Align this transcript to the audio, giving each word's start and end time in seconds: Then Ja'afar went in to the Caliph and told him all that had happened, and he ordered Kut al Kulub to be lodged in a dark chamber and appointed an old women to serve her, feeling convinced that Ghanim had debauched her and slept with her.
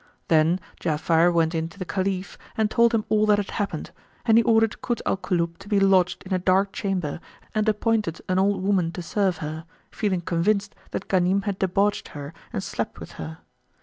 Then 0.29 0.59
Ja'afar 0.79 1.31
went 1.31 1.53
in 1.53 1.69
to 1.69 1.77
the 1.77 1.85
Caliph 1.85 2.35
and 2.57 2.71
told 2.71 2.91
him 2.95 3.05
all 3.07 3.27
that 3.27 3.37
had 3.37 3.51
happened, 3.51 3.91
and 4.25 4.35
he 4.39 4.43
ordered 4.43 4.81
Kut 4.81 4.99
al 5.05 5.15
Kulub 5.15 5.59
to 5.59 5.69
be 5.69 5.79
lodged 5.79 6.23
in 6.23 6.33
a 6.33 6.39
dark 6.39 6.73
chamber 6.73 7.19
and 7.53 7.69
appointed 7.69 8.19
an 8.27 8.39
old 8.39 8.63
women 8.63 8.91
to 8.93 9.03
serve 9.03 9.37
her, 9.45 9.63
feeling 9.91 10.21
convinced 10.21 10.73
that 10.89 11.07
Ghanim 11.07 11.43
had 11.43 11.59
debauched 11.59 12.07
her 12.17 12.33
and 12.51 12.63
slept 12.63 12.99
with 12.99 13.11
her. 13.21 13.41